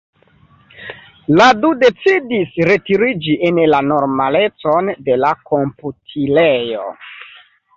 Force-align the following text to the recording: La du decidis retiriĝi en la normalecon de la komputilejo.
La 1.39 1.45
du 1.65 1.69
decidis 1.83 2.57
retiriĝi 2.69 3.35
en 3.51 3.59
la 3.75 3.83
normalecon 3.91 4.91
de 5.11 5.19
la 5.27 5.31
komputilejo. 5.53 6.89